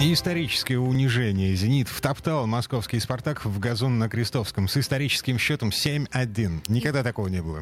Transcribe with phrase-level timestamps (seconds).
[0.00, 1.56] Историческое унижение.
[1.56, 6.60] «Зенит» втоптал московский «Спартак» в газон на Крестовском с историческим счетом 7-1.
[6.68, 7.60] Никогда такого не было.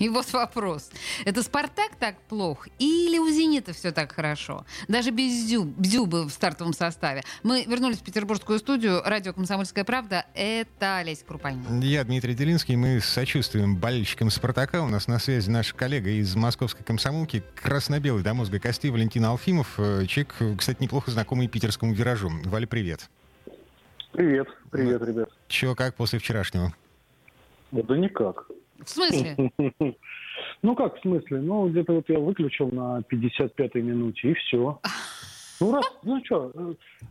[0.00, 0.90] И вот вопрос.
[1.24, 4.66] Это «Спартак» так плох или у «Зенита» все так хорошо?
[4.88, 7.22] Даже без Дзю, Дзюбы в стартовом составе.
[7.44, 9.00] Мы вернулись в петербургскую студию.
[9.04, 10.26] Радио «Комсомольская правда».
[10.34, 11.80] Это Олеся Крупанин.
[11.80, 12.74] Я Дмитрий Делинский.
[12.74, 14.82] Мы сочувствуем болельщикам «Спартака».
[14.82, 19.74] У нас на связи наш коллега из московской комсомолки, красно-белый до мозга костей Валентин Алфимов.
[19.78, 22.30] Э, человек, кстати, неплохо знакомый питерскому виражу.
[22.44, 23.08] Валя, привет.
[24.12, 25.28] Привет, привет, ребят.
[25.48, 26.72] Чего, как после вчерашнего?
[27.72, 28.48] Да никак.
[28.84, 29.52] В смысле?
[30.62, 31.40] Ну как в смысле?
[31.40, 34.80] Ну где-то вот я выключил на 55-й минуте и все.
[35.60, 36.52] Ну раз, ну что,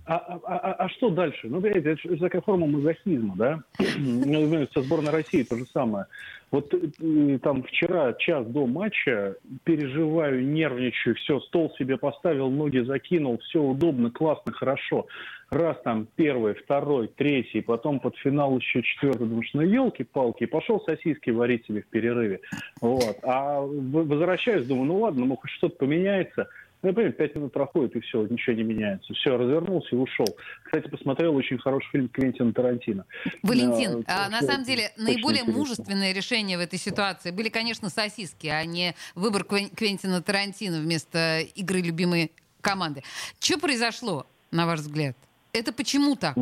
[0.06, 1.48] а, а, а, а что дальше?
[1.48, 3.60] Ну, понимаете, это же такая форма мазохизма, да?
[3.98, 6.08] Ну, со сборной России то же самое.
[6.52, 13.40] Вот э, там вчера, час до матча, переживаю, нервничаю, все, стол себе поставил, ноги закинул,
[13.40, 15.08] все удобно, классно, хорошо.
[15.50, 21.30] Раз там первый, второй, третий, потом под финал еще четвертый, думаешь, ну елки-палки, пошел сосиски
[21.30, 22.42] варить себе в перерыве.
[22.82, 23.18] Вот.
[23.24, 26.48] А возвращаюсь, думаю, ну ладно, ну хоть что-то поменяется–
[26.84, 29.14] ну, я понимаю, пять минут проходит, и все, ничего не меняется.
[29.14, 30.28] Все, развернулся и ушел.
[30.64, 33.06] Кстати, посмотрел очень хороший фильм Квентина Тарантино.
[33.42, 35.60] Валентин, а, а на самом деле наиболее интересно.
[35.60, 41.80] мужественное решение в этой ситуации были, конечно, сосиски, а не выбор Квентина Тарантино вместо игры
[41.80, 43.02] любимой команды.
[43.40, 45.16] Что произошло, на ваш взгляд?
[45.54, 46.36] Это почему так?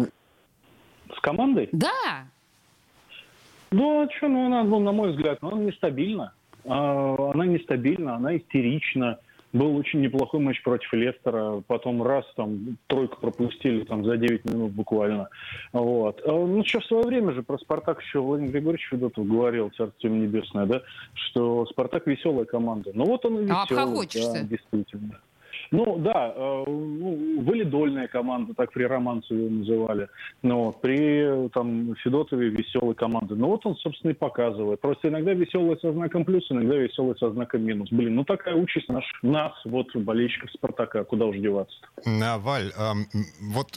[1.16, 1.70] С командой?
[1.72, 2.26] Да.
[3.70, 6.34] Ну, а что, ну, она, ну, на мой взгляд, ну, она нестабильна.
[6.66, 9.20] А, она нестабильна, она истерична.
[9.54, 14.72] Был очень неплохой матч против Лестера, потом раз там тройку пропустили там за 9 минут
[14.72, 15.30] буквально.
[15.74, 16.22] Вот.
[16.26, 20.08] А, ну, сейчас в свое время же про Спартак еще Владимир Григорьевич Федотов говорил, Царство
[20.08, 20.82] Небесное, да,
[21.14, 22.92] что Спартак веселая команда.
[22.94, 25.20] Ну вот он и веселый, а да, действительно.
[25.72, 30.10] Ну да, э, ну, валидольная команда, так при Романцу ее называли.
[30.42, 33.36] Но ну, при там, Федотове веселая команда.
[33.36, 34.82] Ну вот он, собственно, и показывает.
[34.82, 37.90] Просто иногда веселая со знаком плюс, иногда веселая со знаком минус.
[37.90, 42.38] Блин, ну такая участь наш, нас, вот болельщиков Спартака, куда уж деваться-то.
[42.40, 42.94] Валь, а,
[43.54, 43.68] вот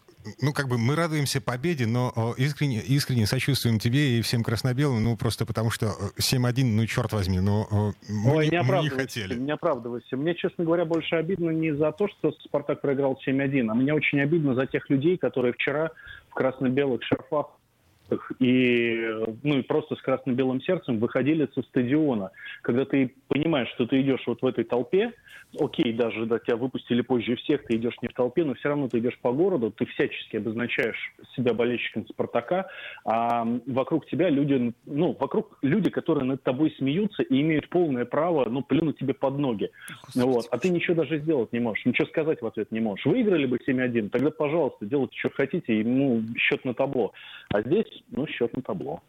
[0.40, 5.16] ну, как бы мы радуемся победе, но искренне, искренне сочувствуем тебе и всем красно-белым, ну,
[5.16, 9.34] просто потому что 7-1, ну, черт возьми, но мы, Ой, не, мы не хотели.
[9.34, 10.16] Не оправдывайся.
[10.16, 14.20] Мне, честно говоря, больше обидно не за то, что «Спартак» проиграл 7-1, а мне очень
[14.20, 15.90] обидно за тех людей, которые вчера
[16.30, 17.46] в красно-белых шарфах
[18.38, 19.08] и,
[19.42, 22.30] ну, и просто с красно-белым сердцем выходили со стадиона.
[22.62, 25.12] Когда ты понимаешь, что ты идешь вот в этой толпе,
[25.58, 28.88] окей, даже да, тебя выпустили позже всех, ты идешь не в толпе, но все равно
[28.88, 32.66] ты идешь по городу, ты всячески обозначаешь себя болельщиком Спартака,
[33.04, 38.48] а вокруг тебя люди, ну, вокруг люди, которые над тобой смеются и имеют полное право,
[38.48, 39.70] ну, плюнуть тебе под ноги.
[40.06, 40.46] Господи, вот.
[40.50, 43.06] А ты ничего даже сделать не можешь, ничего сказать в ответ не можешь.
[43.06, 47.12] Выиграли бы 7-1, тогда, пожалуйста, делайте, что хотите, и, ну, счет на табло.
[47.50, 49.02] А здесь, ну, счет на табло.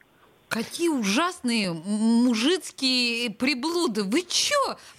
[0.56, 4.04] Какие ужасные мужицкие приблуды.
[4.04, 4.56] Вы чё?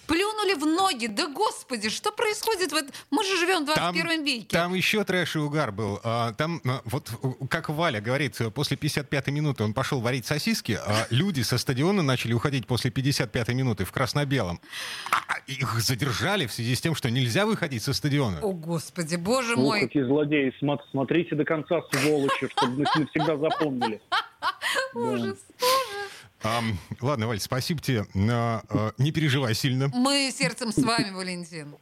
[0.06, 1.06] Плюнули в ноги?
[1.06, 2.72] Да господи, что происходит?
[2.72, 4.46] Вот мы же живем в 21 там, веке.
[4.50, 5.98] Там еще трэш и угар был.
[6.04, 7.10] А, там, а, вот
[7.48, 12.34] как Валя говорит, после 55-й минуты он пошел варить сосиски, а люди со стадиона начали
[12.34, 14.60] уходить после 55-й минуты в красно-белом.
[15.10, 18.40] А их задержали в связи с тем, что нельзя выходить со стадиона.
[18.42, 19.80] О, господи, боже мой.
[19.80, 20.52] какие злодеи.
[20.90, 24.02] Смотрите до конца, сволочи, чтобы мы навсегда запомнили.
[24.94, 26.16] Ужас, ужас.
[26.42, 26.62] А,
[27.00, 28.06] ладно, Валь, спасибо тебе.
[28.30, 29.88] А, а, не переживай сильно.
[29.88, 31.76] Мы сердцем с вами, Валентин.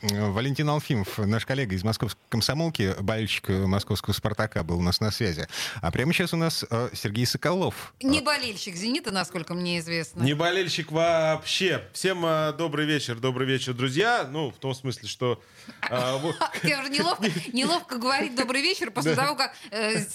[0.00, 5.48] Валентин Алфимов, наш коллега из московской комсомолки, болельщик московского «Спартака», был у нас на связи.
[5.80, 7.92] А прямо сейчас у нас э, Сергей Соколов.
[8.00, 10.22] Не болельщик «Зенита», насколько мне известно.
[10.22, 11.84] Не болельщик вообще.
[11.92, 14.28] Всем э, добрый вечер, добрый вечер, друзья.
[14.30, 15.42] Ну, в том смысле, что...
[15.90, 16.18] Э,
[16.62, 16.90] Я уже
[17.52, 19.54] неловко говорить «добрый вечер» после того, как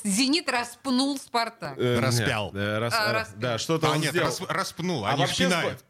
[0.03, 1.77] «Зенит» распнул «Спартак».
[1.77, 2.51] Распял.
[2.51, 4.33] Да, что-то он сделал.
[4.47, 5.23] распнул, а не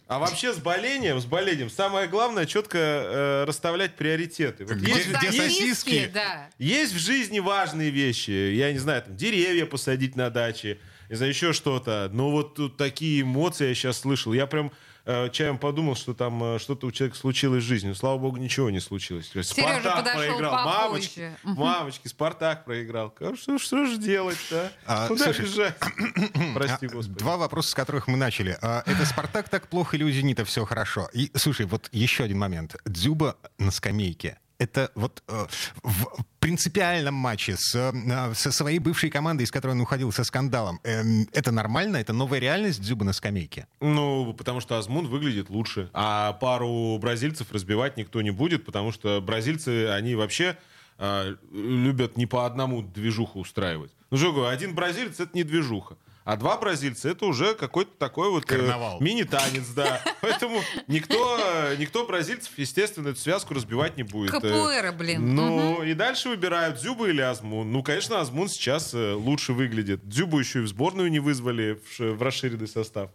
[0.08, 4.66] А вообще с болением, с болением самое главное четко расставлять расставлять приоритеты.
[4.66, 6.12] Вот где, есть, где сосиски?
[6.14, 6.50] Да.
[6.58, 8.32] Есть в жизни важные вещи.
[8.32, 12.10] Я не знаю, там, деревья посадить на даче, не знаю, еще что-то.
[12.14, 14.34] Но вот тут такие эмоции я сейчас слышал.
[14.34, 14.72] Я прям
[15.06, 17.94] э, чаем подумал, что там э, что-то у человека случилось в жизни.
[17.94, 19.32] Слава богу, ничего не случилось.
[19.42, 20.54] Спартак проиграл.
[20.66, 23.14] Мамочки, мамочки, Спартак проиграл.
[23.36, 24.72] Что, что же делать-то?
[24.86, 25.78] А, Куда слушай, бежать?
[26.54, 27.20] Прости, а, Господи.
[27.20, 28.58] Два вопроса, с которых мы начали.
[28.62, 31.10] А, это Спартак так плохо или у Зенита все хорошо?
[31.14, 32.76] И, слушай, вот еще один момент.
[32.86, 35.46] Дзюба на скамейке это вот э,
[35.84, 40.80] в принципиальном матче с, э, со своей бывшей командой, из которой он уходил со скандалом,
[40.84, 41.98] э, это нормально?
[41.98, 43.68] Это новая реальность Дзюба на скамейке?
[43.82, 45.90] Ну, потому что Азмун выглядит лучше.
[45.94, 50.58] А пару бразильцев разбивать никто не будет, потому что бразильцы, они вообще
[50.98, 53.92] э, любят не по одному движуху устраивать.
[54.12, 55.98] Ну, что я говорю, один бразилец— это не движуха.
[56.26, 60.02] А два бразильца это уже какой-то такой вот э, мини-танец, да.
[60.22, 64.34] Поэтому никто, э, никто бразильцев, естественно, эту связку разбивать не будет.
[64.34, 65.36] Э, Капуэра, блин.
[65.36, 67.72] Ну, и дальше выбирают Дзюбу или Азмун.
[67.72, 70.08] Ну, конечно, Азмун сейчас э, лучше выглядит.
[70.08, 73.12] Дзюбу еще и в сборную не вызвали в расширенный состав.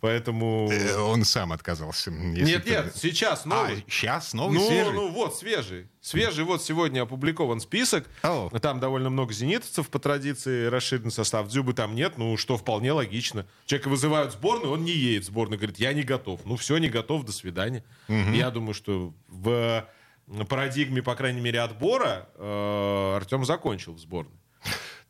[0.00, 0.68] Поэтому...
[0.70, 2.10] Э, Он сам отказался.
[2.12, 3.84] Нет, ты- нет, сейчас А, новый.
[3.88, 4.92] сейчас новый, ну, свежий?
[4.92, 5.88] ну вот, свежий.
[6.00, 8.08] Свежий, вот сегодня опубликован список.
[8.22, 8.48] О.
[8.60, 11.48] Там довольно много зенитовцев по традиции, расширенный состав.
[11.48, 13.44] Дзюбы там нет, ну что вполне логично.
[13.66, 16.40] Человека вызывают в сборную, он не едет в сборную, говорит, я не готов.
[16.44, 17.84] Ну все, не готов, до свидания.
[18.08, 19.84] Я думаю, что в
[20.48, 24.34] парадигме, по крайней мере, отбора э, Артем закончил в сборной.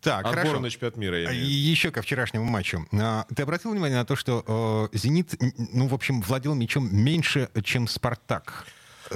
[0.00, 0.60] Так, Отбора хорошо.
[0.60, 2.86] на чемпионат мира, я имею еще ко вчерашнему матчу.
[2.92, 5.34] А, Ты обратил внимание на то, что э, «Зенит»,
[5.72, 8.66] ну, в общем, владел мячом меньше, чем «Спартак»?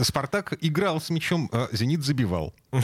[0.00, 2.55] «Спартак» играл с мячом, а «Зенит» забивал.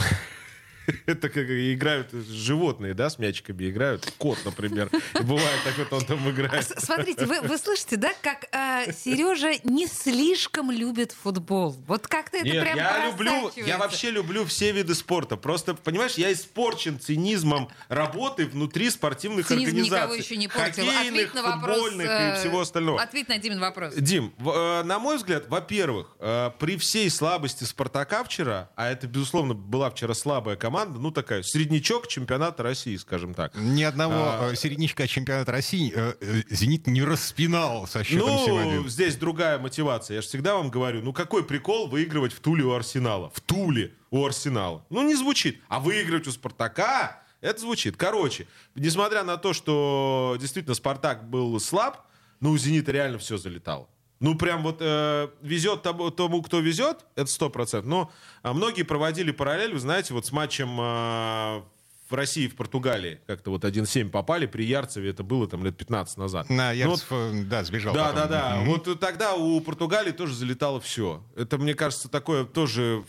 [1.05, 4.11] Это как играют животные, да, с мячиками играют.
[4.17, 4.89] Кот, например.
[5.19, 6.63] И бывает так вот он там играет.
[6.67, 11.71] С- Смотрите, вы, вы слышите, да, как а, Сережа не слишком любит футбол.
[11.87, 15.37] Вот как-то это Нет, прям я люблю, я вообще люблю все виды спорта.
[15.37, 19.97] Просто, понимаешь, я испорчен цинизмом работы внутри спортивных Цинизм организаций.
[19.99, 20.85] никого еще не портил.
[20.85, 21.75] Хоккейных, на вопрос.
[21.77, 23.01] футбольных э, и всего остального.
[23.01, 23.93] Ответь на Димин вопрос.
[23.95, 29.07] Дим, в- э, на мой взгляд, во-первых, э, при всей слабости Спартака вчера, а это,
[29.07, 33.53] безусловно, была вчера слабая команда, ну такая, среднячок чемпионата России, скажем так.
[33.55, 34.49] Ни одного А.
[34.51, 38.89] э, середнячка чемпионата России э, э, «Зенит» не распинал со счетом Ну, 7-1.
[38.89, 40.15] здесь другая мотивация.
[40.15, 43.29] Я же всегда вам говорю, ну какой прикол выигрывать в Туле у Арсенала?
[43.33, 44.85] В Туле у Арсенала.
[44.89, 45.61] Ну, не звучит.
[45.67, 47.95] А выигрывать у Спартака, это звучит.
[47.97, 52.05] Короче, несмотря на то, что действительно Спартак был слаб,
[52.39, 53.87] ну, у Зенита реально все залетало.
[54.19, 57.89] Ну, прям вот э, везет тому, тому, кто везет, это сто процентов.
[57.89, 58.11] Но
[58.43, 61.61] а, многие проводили параллель, вы знаете, вот с матчем э,
[62.09, 63.21] в России и в Португалии.
[63.27, 66.49] Как-то вот 1-7 попали при Ярцеве, это было там лет 15 назад.
[66.49, 68.15] На Ну, вот Ярцев, э, да, сбежал да, потом.
[68.15, 68.55] да, да.
[68.57, 68.69] Мгм.
[68.69, 71.23] Вот тогда у Португалии тоже залетало все.
[71.37, 73.05] Это, мне кажется, такое тоже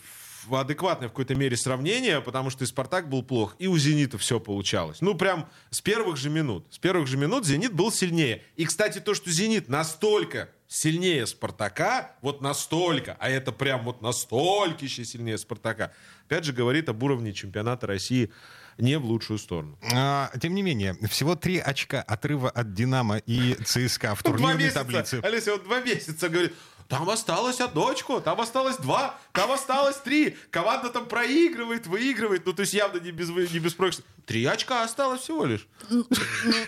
[0.51, 4.41] адекватное в какой-то мере сравнение, потому что и Спартак был плох, и у Зенита все
[4.41, 4.99] получалось.
[5.01, 6.67] Ну, прям с первых же минут.
[6.71, 8.43] С первых же минут Зенит был сильнее.
[8.57, 14.85] И, кстати, то, что Зенит настолько сильнее Спартака, вот настолько, а это прям вот настолько
[14.85, 15.93] еще сильнее Спартака,
[16.27, 18.31] опять же говорит об уровне чемпионата России
[18.79, 19.77] не в лучшую сторону.
[19.93, 24.59] А, тем не менее, всего три очка отрыва от «Динамо» и ЦСКА в Два турнирной
[24.59, 25.21] месяца, таблице.
[25.25, 26.55] Олеся, он два месяца говорит,
[26.91, 30.37] там осталось одно очко, там осталось два, там осталось три.
[30.51, 32.45] Команда там проигрывает, выигрывает.
[32.45, 34.05] Ну, то есть явно не без, не беспроигрышно.
[34.27, 35.67] Три очка осталось всего лишь.
[35.89, 36.05] Ну,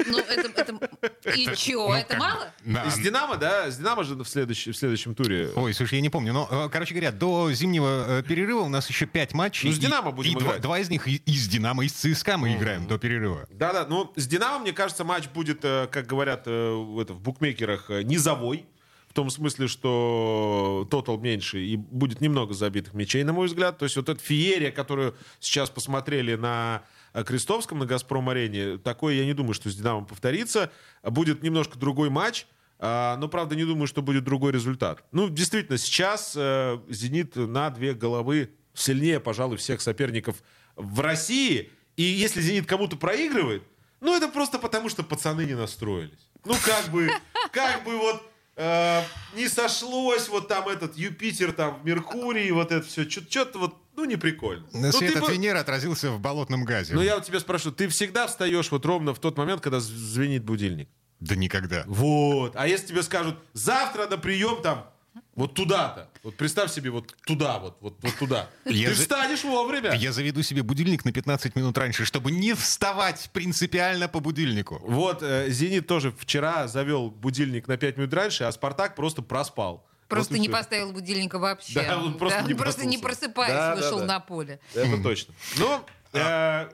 [0.06, 2.52] ну, это, это- И чё, Ну, это как мало?
[2.64, 2.88] да.
[2.90, 3.68] С Динамо, да?
[3.70, 5.50] С Динамо же в, следующем- в следующем туре.
[5.56, 6.32] Ой, слушай, я не помню.
[6.32, 9.70] Но, э, короче говоря, до зимнего э, перерыва у нас еще пять матчей.
[9.70, 10.62] Ну, с «Динамо» будем и два, играть.
[10.62, 13.46] два из них из «Динамо», и с ЦСКА мы играем до перерыва.
[13.50, 17.90] Да-да, ну, с Динамо, мне кажется, матч будет, э, как говорят в это, в букмекерах,
[17.90, 18.66] низовой.
[19.12, 23.76] В том смысле, что тотал меньше и будет немного забитых мячей, на мой взгляд.
[23.76, 26.82] То есть вот эта феерия, которую сейчас посмотрели на
[27.26, 30.72] Крестовском, на «Газпром-арене», такое я не думаю, что с «Динамо» повторится.
[31.02, 32.46] Будет немножко другой матч.
[32.78, 35.04] а, Но, правда, не думаю, что будет другой результат.
[35.12, 40.42] Ну, действительно, сейчас э, «Зенит» на две головы сильнее, пожалуй, всех соперников
[40.74, 41.70] в России.
[41.98, 43.62] И если «Зенит» кому-то проигрывает,
[44.00, 46.30] ну, это просто потому, что пацаны не настроились.
[46.46, 47.10] Ну, как бы,
[47.52, 48.22] как бы вот
[48.56, 49.02] э,
[49.34, 53.08] не сошлось вот там этот Юпитер, там, Меркурий, вот это все.
[53.08, 54.66] Что-то вот, ну, не прикольно.
[54.72, 56.94] Ну, Свет ты от Венеры отразился в болотном газе.
[56.94, 60.44] ну, я вот тебя спрошу, ты всегда встаешь вот ровно в тот момент, когда звенит
[60.44, 60.88] будильник?
[61.20, 61.84] Да никогда.
[61.86, 62.56] Вот.
[62.56, 64.91] А если тебе скажут, завтра на прием там,
[65.34, 66.08] вот туда-то.
[66.22, 68.48] Вот представь себе вот туда, вот, вот, вот туда.
[68.64, 69.94] Я Ты за- встанешь вовремя.
[69.94, 74.78] Я заведу себе будильник на 15 минут раньше, чтобы не вставать принципиально по будильнику.
[74.82, 79.84] Вот э, «Зенит» тоже вчера завел будильник на 5 минут раньше, а «Спартак» просто проспал.
[80.08, 80.56] Просто Вот не всё.
[80.58, 81.72] поставил будильника вообще.
[81.82, 84.04] Да, он просто не просто не просыпаясь, Да, да, вышел да.
[84.06, 84.60] на поле.
[84.74, 85.32] Это точно.
[85.58, 86.68] Но э,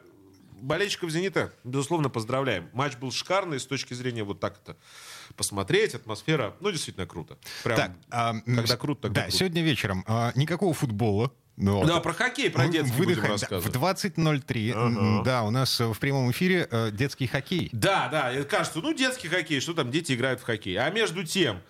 [0.61, 2.69] болельщиков «Зенита», безусловно, поздравляем.
[2.73, 4.77] Матч был шикарный с точки зрения вот так это
[5.37, 7.39] посмотреть, атмосфера, ну, действительно круто.
[7.65, 9.37] Прям, Так, а, когда круто, тогда Да, круто.
[9.39, 11.33] сегодня вечером а, никакого футбола.
[11.57, 12.03] Ну, Да, вот.
[12.05, 13.67] про хоккей, про детский будем выдыхаем, да, рассказывать.
[13.67, 17.69] В 20.03, м, да, у нас в прямом эфире э, детский хоккей.
[17.73, 20.77] Да, да, кажется, ну, детский хоккей, что там дети играют в хоккей.
[20.77, 21.61] А между тем,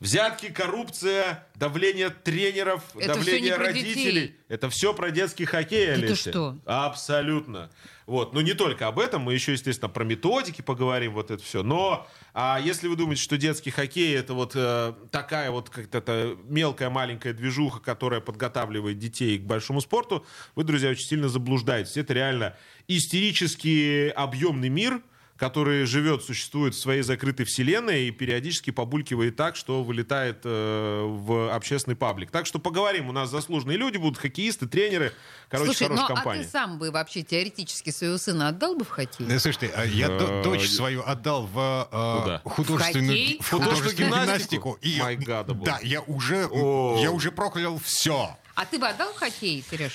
[0.00, 4.22] Взятки, коррупция, давление тренеров, Это давление родителей.
[4.28, 4.36] детей.
[4.48, 6.30] Это все про детский хоккей, Да ты Олеся.
[6.30, 6.58] что?
[6.64, 7.70] Абсолютно.
[8.06, 8.32] Вот.
[8.32, 11.62] Ну, не только об этом, мы еще, естественно, про методики поговорим, вот это все.
[11.62, 16.88] Но а если вы думаете, что детский хоккей это вот э, такая вот как-то мелкая
[16.88, 20.24] маленькая движуха, которая подготавливает детей к большому спорту,
[20.56, 21.98] вы, друзья, очень сильно заблуждаетесь.
[21.98, 22.56] Это реально
[22.88, 25.02] истерически объемный мир,
[25.40, 31.54] который живет, существует в своей закрытой вселенной и периодически побулькивает так, что вылетает э, в
[31.54, 32.30] общественный паблик.
[32.30, 33.08] Так что поговорим.
[33.08, 35.14] У нас заслуженные люди будут, хоккеисты, тренеры.
[35.48, 36.42] Короче, Слушай, ну хорошая а компания.
[36.44, 39.24] ты сам бы вообще теоретически своего сына отдал бы в хоккей?
[39.26, 42.42] Да, слушайте, а я Э, дочь свою отдал в э, Куда?
[42.44, 43.38] художественную, В хоккей?
[43.40, 44.78] в Художественную гимнастику?
[44.82, 46.98] My God, да, я уже, О.
[47.02, 48.36] я уже проклял все.
[48.54, 49.92] А ты бы отдал в хоккей, Сереж?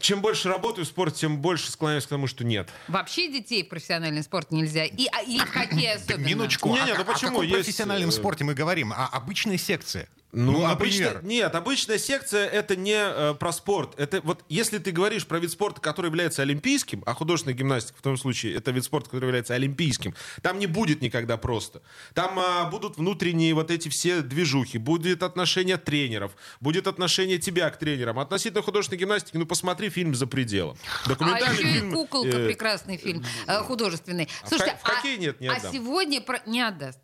[0.00, 2.68] Чем больше работаю в спорте, тем больше склоняюсь к тому, что нет.
[2.88, 4.84] Вообще детей в профессиональный спорт нельзя.
[4.84, 6.26] И, а, и в хоккей особенно.
[6.26, 6.70] Минуточку.
[6.70, 7.30] Не-не, а, ну о почему?
[7.32, 8.92] каком Есть, профессиональном э, спорте мы говорим?
[8.92, 10.08] О обычной секции.
[10.32, 11.24] Ну, обычно, например.
[11.24, 13.98] нет, обычная секция это не э, про спорт.
[13.98, 18.02] Это вот если ты говоришь про вид спорта, который является олимпийским, а художественная гимнастика в
[18.02, 21.82] том случае это вид спорта, который является олимпийским, там не будет никогда просто.
[22.14, 27.78] Там а, будут внутренние вот эти все движухи, будет отношение тренеров, будет отношение тебя к
[27.78, 28.18] тренерам.
[28.18, 30.76] Относительно художественной гимнастики, ну посмотри фильм «За пределом».
[31.04, 31.92] А Документальный еще и фильм.
[31.92, 34.28] куколка, э, прекрасный фильм, э, художественный.
[34.44, 36.98] в Слушайте, хо- в хоккей нет, не а сегодня про- не отдаст.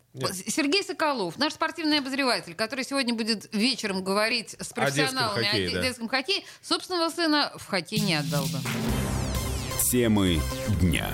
[0.47, 5.75] Сергей Соколов, наш спортивный обозреватель, который сегодня будет вечером говорить с профессионалами о, хоккее, де-
[5.75, 5.81] да.
[5.83, 8.59] детском хоккее, собственного сына в хоккей не отдал бы.
[9.91, 10.39] Темы
[10.81, 11.09] дня.